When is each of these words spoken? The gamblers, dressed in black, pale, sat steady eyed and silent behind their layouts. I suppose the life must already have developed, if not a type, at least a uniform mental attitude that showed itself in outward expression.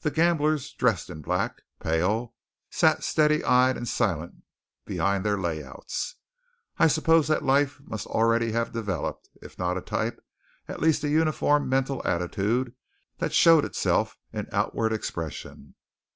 The 0.00 0.10
gamblers, 0.10 0.72
dressed 0.72 1.10
in 1.10 1.22
black, 1.22 1.62
pale, 1.78 2.34
sat 2.72 3.04
steady 3.04 3.44
eyed 3.44 3.76
and 3.76 3.86
silent 3.86 4.42
behind 4.84 5.24
their 5.24 5.38
layouts. 5.38 6.16
I 6.78 6.88
suppose 6.88 7.28
the 7.28 7.38
life 7.38 7.80
must 7.84 8.08
already 8.08 8.50
have 8.50 8.72
developed, 8.72 9.28
if 9.40 9.60
not 9.60 9.78
a 9.78 9.80
type, 9.80 10.20
at 10.66 10.80
least 10.80 11.04
a 11.04 11.08
uniform 11.08 11.68
mental 11.68 12.04
attitude 12.04 12.74
that 13.18 13.32
showed 13.32 13.64
itself 13.64 14.18
in 14.32 14.48
outward 14.50 14.92
expression. 14.92 15.76